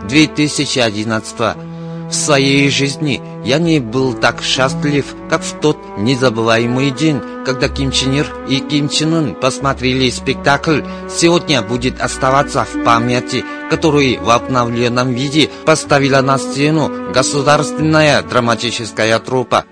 2011 0.09 1.72
В 2.13 2.15
своей 2.15 2.69
жизни 2.69 3.23
я 3.43 3.57
не 3.57 3.81
был 3.81 4.13
так 4.13 4.43
счастлив, 4.43 5.17
как 5.31 5.43
в 5.43 5.59
тот 5.61 5.79
незабываемый 5.97 6.91
день, 6.91 7.23
когда 7.47 7.71
Ким 7.71 7.91
Чен 7.91 8.13
Ир 8.13 8.27
и 8.51 8.61
Ким 8.61 8.91
Чен 8.91 9.15
Ын 9.15 9.35
посмотрели 9.35 10.11
спектакль 10.11 10.83
«Сегодня 11.09 11.63
будет 11.63 12.03
оставаться 12.03 12.67
в 12.67 12.85
памяти», 12.85 13.47
который 13.71 14.19
в 14.19 14.29
обновленном 14.29 15.15
виде 15.15 15.49
поставила 15.65 16.21
на 16.21 16.37
сцену 16.37 16.91
государственная 17.15 18.21
драматическая 18.21 19.19
труппа. 19.19 19.65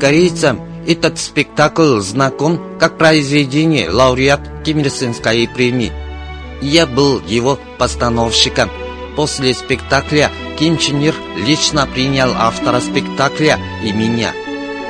Корейцам 0.00 0.60
этот 0.88 1.20
спектакль 1.20 2.00
знаком 2.00 2.60
как 2.80 2.98
произведение 2.98 3.88
лауреат 3.88 4.40
Ким 4.64 4.80
Ир 4.80 4.90
Сенской 4.90 5.46
премии. 5.46 5.92
Я 6.60 6.86
был 6.88 7.22
его 7.24 7.56
постановщиком. 7.78 8.68
После 9.16 9.54
спектакля 9.54 10.30
Ир 10.58 11.14
лично 11.36 11.86
принял 11.86 12.32
автора 12.34 12.80
спектакля 12.80 13.58
и 13.84 13.92
меня. 13.92 14.32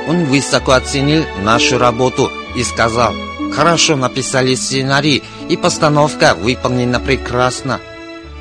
Он 0.07 0.25
высоко 0.25 0.73
оценил 0.73 1.25
нашу 1.43 1.77
работу 1.77 2.31
и 2.55 2.63
сказал, 2.63 3.13
«Хорошо 3.53 3.95
написали 3.95 4.55
сценарий, 4.55 5.23
и 5.49 5.57
постановка 5.57 6.35
выполнена 6.35 6.99
прекрасно. 6.99 7.79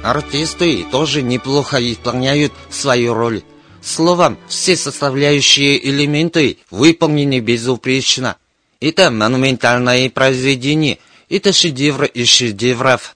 Артисты 0.03 0.85
тоже 0.91 1.23
неплохо 1.23 1.79
исполняют 1.81 2.53
свою 2.71 3.15
роль. 3.15 3.43
Словом, 3.83 4.39
все 4.49 4.77
составляющие 4.77 5.83
элементы 5.87 6.59
выполнены 6.71 7.41
безупречно. 7.41 8.37
Это 8.81 9.11
монументальное 9.11 10.09
произведение, 10.11 10.99
это 11.29 11.53
шедевр 11.53 12.05
из 12.05 12.29
шедевров. 12.29 13.14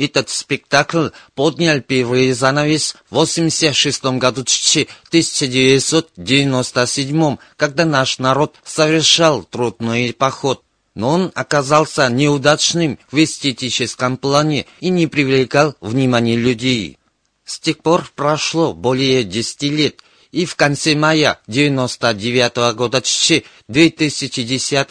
Этот 0.00 0.28
спектакль 0.30 1.08
поднял 1.34 1.82
первый 1.82 2.32
занавес 2.32 2.96
в 3.10 3.16
86 3.16 4.02
году 4.16 4.40
1997, 4.40 7.36
когда 7.58 7.84
наш 7.84 8.18
народ 8.18 8.56
совершал 8.64 9.42
трудный 9.42 10.14
поход. 10.14 10.62
Но 10.94 11.10
он 11.10 11.30
оказался 11.34 12.08
неудачным 12.08 12.98
в 13.10 13.22
эстетическом 13.22 14.16
плане 14.16 14.64
и 14.80 14.88
не 14.88 15.06
привлекал 15.06 15.74
внимания 15.82 16.36
людей. 16.36 16.96
С 17.44 17.60
тех 17.60 17.80
пор 17.80 18.10
прошло 18.16 18.72
более 18.72 19.22
10 19.22 19.62
лет, 19.64 19.96
и 20.32 20.44
в 20.44 20.56
конце 20.56 20.94
мая 20.94 21.38
99 21.46 22.74
года 22.74 23.02
2010 23.68 24.88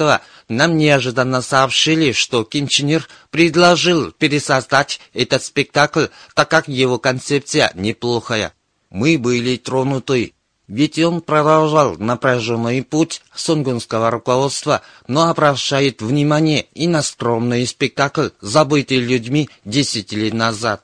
нам 0.50 0.78
неожиданно 0.78 1.42
сообщили, 1.42 2.12
что 2.12 2.44
Ким 2.44 2.68
Чен 2.68 2.90
Ир 2.90 3.08
предложил 3.30 4.12
пересоздать 4.12 5.00
этот 5.14 5.44
спектакль, 5.44 6.08
так 6.36 6.50
как 6.50 6.68
его 6.68 7.00
концепция 7.00 7.72
неплохая. 7.76 8.54
Мы 8.90 9.18
были 9.18 9.58
тронуты. 9.58 10.34
Ведь 10.68 11.00
он 11.00 11.22
продолжал 11.22 11.98
напряженный 11.98 12.84
путь 12.84 13.24
сунгунского 13.34 14.12
руководства, 14.12 14.84
но 15.08 15.30
обращает 15.30 16.02
внимание 16.02 16.68
и 16.76 16.88
на 16.88 17.02
скромный 17.02 17.66
спектакль, 17.66 18.30
забытый 18.40 18.98
людьми 18.98 19.50
10 19.66 20.12
лет 20.14 20.34
назад. 20.34 20.84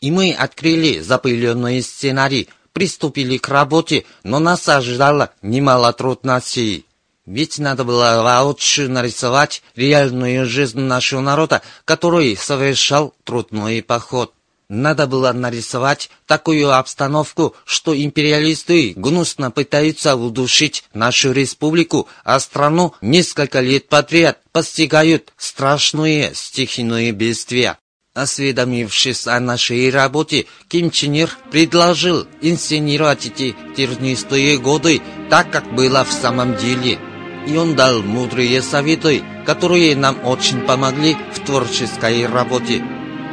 И 0.00 0.10
мы 0.10 0.32
открыли 0.32 0.98
запыленный 0.98 1.80
сценарий, 1.82 2.48
приступили 2.72 3.38
к 3.38 3.48
работе, 3.48 4.04
но 4.22 4.38
нас 4.38 4.68
ожидало 4.68 5.30
немало 5.42 5.92
трудностей. 5.92 6.86
Ведь 7.26 7.58
надо 7.58 7.84
было 7.84 8.22
воочию 8.22 8.90
нарисовать 8.90 9.62
реальную 9.76 10.46
жизнь 10.46 10.80
нашего 10.80 11.20
народа, 11.20 11.62
который 11.84 12.36
совершал 12.36 13.14
трудный 13.24 13.82
поход. 13.82 14.32
Надо 14.68 15.08
было 15.08 15.32
нарисовать 15.32 16.10
такую 16.26 16.72
обстановку, 16.72 17.56
что 17.64 17.92
империалисты 17.92 18.92
гнусно 18.94 19.50
пытаются 19.50 20.14
удушить 20.14 20.84
нашу 20.94 21.32
республику, 21.32 22.08
а 22.22 22.38
страну 22.38 22.94
несколько 23.00 23.60
лет 23.60 23.88
подряд 23.88 24.38
постигают 24.52 25.32
страшные 25.36 26.32
стихийные 26.34 27.10
бедствия. 27.10 27.78
Осведомившись 28.20 29.26
о 29.26 29.40
нашей 29.40 29.88
работе, 29.88 30.44
Ким 30.68 30.90
Чен 30.90 31.14
Ир 31.14 31.30
предложил 31.50 32.26
инсценировать 32.42 33.24
эти 33.24 33.56
тернистые 33.74 34.58
годы 34.58 35.00
так, 35.30 35.50
как 35.50 35.74
было 35.74 36.04
в 36.04 36.12
самом 36.12 36.54
деле. 36.54 36.98
И 37.46 37.56
он 37.56 37.76
дал 37.76 38.02
мудрые 38.02 38.60
советы, 38.60 39.22
которые 39.46 39.96
нам 39.96 40.22
очень 40.22 40.60
помогли 40.60 41.16
в 41.32 41.38
творческой 41.46 42.26
работе. 42.26 42.84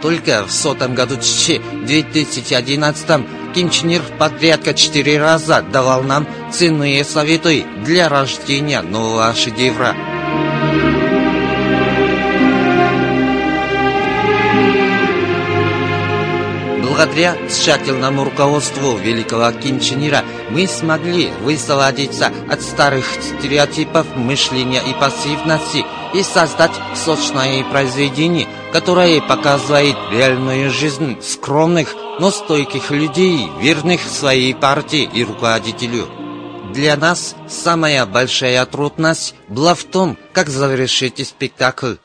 Только 0.02 0.46
в 0.46 0.54
сотом 0.54 0.96
году 0.96 1.16
2011 1.16 3.26
Ким 3.54 3.70
Чен 3.70 3.90
Ир 3.90 4.04
подрядка 4.18 4.74
четыре 4.74 5.20
раза 5.20 5.64
давал 5.64 6.04
нам 6.04 6.26
ценные 6.54 7.04
советы 7.04 7.66
для 7.84 8.08
рождения 8.08 8.82
нового 8.82 9.36
шедевра. 9.36 10.17
Благодаря 16.98 17.38
тщательному 17.48 18.24
руководству 18.24 18.98
великого 18.98 19.52
Ким 19.52 19.80
Чен 19.80 20.08
Ира 20.08 20.26
мы 20.50 20.66
смогли 20.66 21.30
высвободиться 21.44 22.32
от 22.50 22.64
старых 22.64 23.06
стереотипов 23.22 24.08
мышления 24.16 24.82
и 24.82 25.00
пассивности 25.00 25.86
и 26.16 26.24
создать 26.24 26.72
сочное 26.96 27.64
произведение, 27.66 28.48
которое 28.74 29.22
показывает 29.22 29.96
реальную 30.12 30.72
жизнь 30.72 31.18
скромных, 31.22 31.94
но 32.20 32.32
стойких 32.32 32.90
людей, 32.90 33.48
верных 33.62 34.02
своей 34.02 34.56
партии 34.56 35.08
и 35.14 35.24
руководителю. 35.24 36.08
Для 36.74 36.98
нас 36.98 37.36
самая 37.48 38.08
большая 38.08 38.66
трудность 38.66 39.36
была 39.50 39.76
в 39.76 39.84
том, 39.84 40.18
как 40.34 40.50
завершить 40.50 41.28
спектакль. 41.28 41.98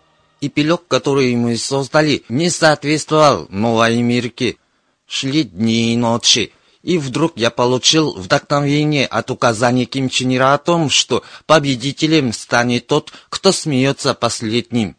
И 0.43 0.51
пилок, 0.51 0.83
который 0.87 1.35
мы 1.35 1.57
создали, 1.57 2.25
не 2.29 2.51
соответствовал 2.51 3.47
новой 3.49 3.97
Америке. 3.97 4.57
Шли 5.13 5.45
дни 5.45 5.93
и 5.93 5.97
ночи, 5.99 6.55
и 6.83 6.97
вдруг 6.97 7.35
я 7.37 7.51
получил 7.51 8.15
вдохновение 8.15 9.07
от 9.07 9.31
указаний 9.31 9.85
Ким 9.85 10.09
Чен 10.09 10.35
Ира 10.35 10.55
о 10.55 10.59
том, 10.59 10.89
что 10.89 11.23
победителем 11.45 12.33
станет 12.33 12.87
тот, 12.87 13.13
кто 13.29 13.53
смеется 13.53 14.15
последним. 14.15 14.97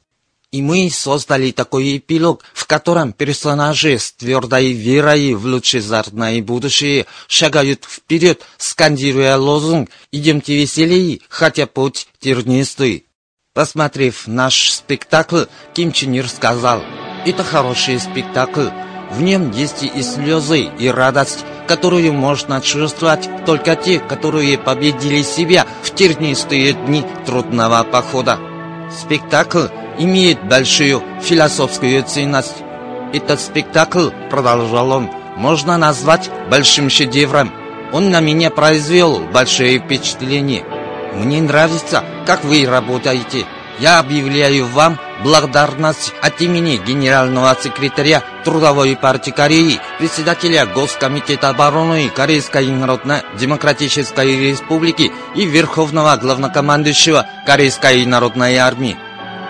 И 0.52 0.62
мы 0.62 0.92
создали 0.92 1.50
такой 1.50 1.98
эпилог, 1.98 2.44
в 2.54 2.68
котором 2.68 3.12
персонажи 3.12 3.98
с 3.98 4.12
твердой 4.12 4.74
верой 4.74 5.34
в 5.34 5.48
лучезарное 5.48 6.44
будущее 6.44 7.08
шагают 7.28 7.84
вперед, 7.84 8.44
скандируя 8.60 9.36
лозунг 9.36 9.90
«Идемте 10.12 10.56
веселей, 10.56 11.24
хотя 11.28 11.66
путь 11.66 12.08
тернистый». 12.20 13.08
Посмотрев 13.56 14.28
наш 14.28 14.70
спектакль, 14.70 15.46
Ким 15.74 15.92
Чен 15.92 16.14
Ир 16.14 16.30
сказал, 16.30 16.84
«Это 17.26 17.44
хороший 17.44 18.00
спектакль, 18.00 18.70
в 19.16 19.22
нем 19.22 19.52
есть 19.52 19.84
и 19.84 20.02
слезы, 20.02 20.70
и 20.80 20.88
радость, 20.88 21.46
которую 21.68 22.14
можно 22.14 22.62
чувствовать 22.62 23.30
только 23.46 23.76
те, 23.76 24.00
которые 24.00 24.58
победили 24.58 25.22
себя 25.22 25.66
в 25.84 25.94
тернистые 25.94 26.74
дни 26.74 27.06
трудного 27.26 27.84
похода. 27.84 28.40
Спектакль 28.92 29.68
имеет 30.00 30.44
большую 30.44 31.04
философскую 31.22 32.04
ценность. 32.04 32.56
Этот 33.14 33.40
спектакль, 33.40 34.10
продолжал 34.30 34.92
он, 34.92 35.10
можно 35.38 35.78
назвать 35.78 36.30
большим 36.50 36.90
шедевром. 36.90 37.52
Он 37.92 38.10
на 38.10 38.20
меня 38.20 38.50
произвел 38.50 39.20
большое 39.20 39.80
впечатление. 39.80 40.66
Мне 41.14 41.42
нравится, 41.42 42.04
как 42.26 42.44
вы 42.44 42.66
работаете. 42.66 43.46
Я 43.80 44.00
объявляю 44.00 44.66
вам 44.66 45.00
благодарность 45.24 46.14
от 46.22 46.42
имени 46.42 46.78
генерального 46.78 47.56
секретаря 47.62 48.22
Трудовой 48.44 48.96
партии 48.96 49.32
Кореи, 49.32 49.80
председателя 49.98 50.66
Госкомитета 50.66 51.50
обороны 51.50 52.10
Корейской 52.10 52.68
Народно-Демократической 52.68 54.50
Республики 54.50 55.12
и 55.36 55.46
Верховного 55.46 56.18
Главнокомандующего 56.18 57.26
Корейской 57.46 58.06
Народной 58.06 58.58
Армии. 58.58 58.98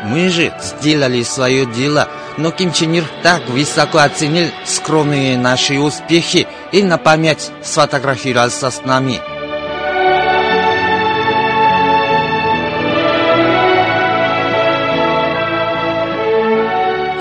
Мы 0.04 0.30
же 0.30 0.54
сделали 0.62 1.24
свое 1.24 1.66
дело, 1.66 2.08
но 2.38 2.52
Ким 2.52 2.72
Чен 2.72 2.94
Ир 2.94 3.06
так 3.24 3.48
высоко 3.50 4.00
оценил 4.00 4.50
скромные 4.66 5.38
наши 5.38 5.80
успехи 5.80 6.48
и 6.72 6.84
на 6.84 6.98
память 6.98 7.52
сфотографировался 7.64 8.70
с 8.70 8.84
нами. 8.84 9.33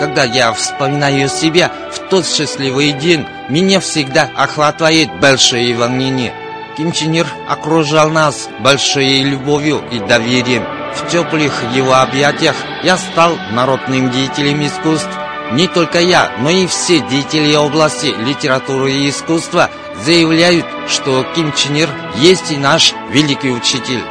Когда 0.02 0.24
я 0.24 0.52
вспоминаю 0.52 1.28
себя 1.28 1.70
в 1.92 2.08
тот 2.08 2.26
счастливый 2.26 2.90
день, 2.90 3.24
меня 3.48 3.78
всегда 3.78 4.28
охватывает 4.34 5.14
большое 5.20 5.76
волнение. 5.76 6.34
Ким 6.76 6.90
Чен 6.90 7.12
Ир 7.12 7.26
окружал 7.48 8.10
нас 8.10 8.48
большой 8.58 9.20
любовью 9.20 9.80
и 9.92 10.00
доверием. 10.00 10.64
В 10.96 11.08
теплых 11.08 11.52
его 11.72 11.94
объятиях 11.94 12.56
я 12.82 12.98
стал 12.98 13.36
народным 13.52 14.10
деятелем 14.10 14.66
искусств. 14.66 15.16
Не 15.52 15.68
только 15.68 16.00
я, 16.00 16.32
но 16.40 16.50
и 16.50 16.66
все 16.66 16.98
деятели 16.98 17.54
области 17.54 18.06
литературы 18.06 18.90
и 18.90 19.08
искусства 19.08 19.70
заявляют, 20.04 20.66
что 20.88 21.24
Ким 21.36 21.52
Чен 21.52 21.76
Ир 21.76 21.88
есть 22.16 22.50
и 22.50 22.56
наш 22.56 22.92
великий 23.12 23.52
учитель. 23.52 24.02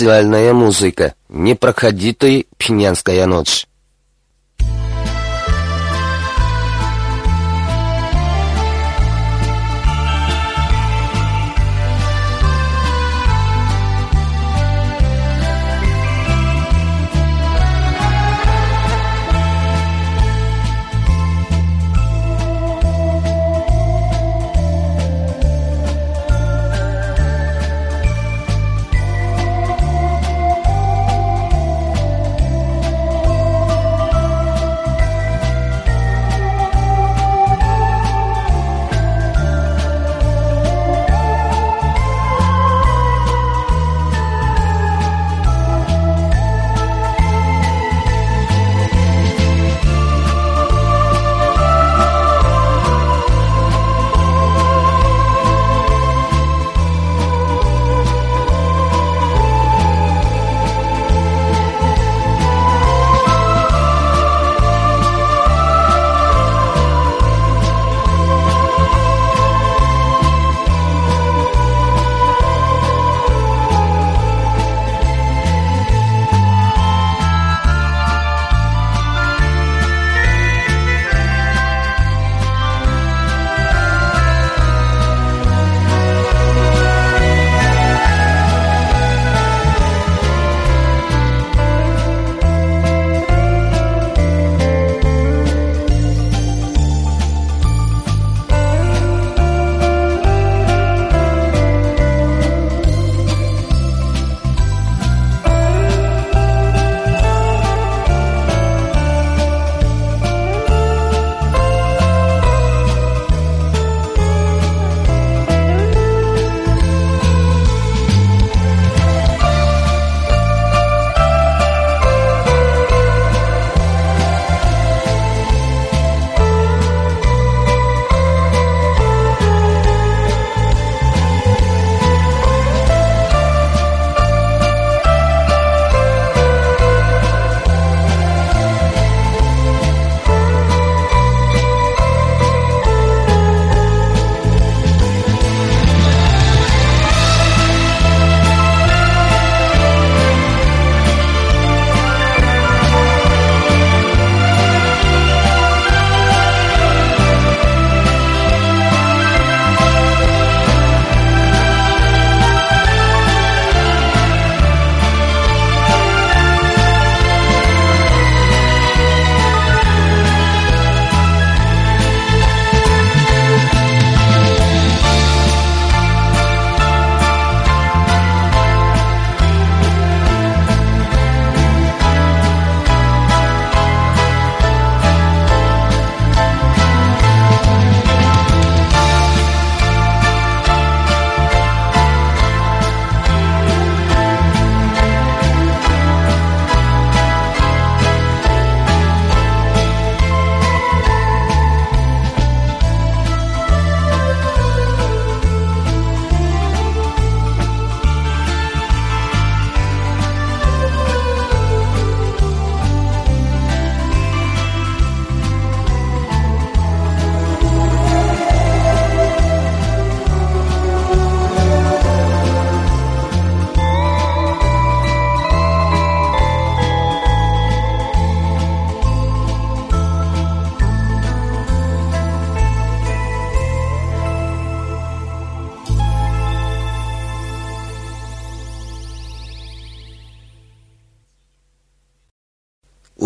Танцевальная 0.00 0.54
музыка. 0.54 1.14
Не 1.28 1.54
проходи 1.54 2.14
пьянская 2.56 3.26
ночь. 3.26 3.66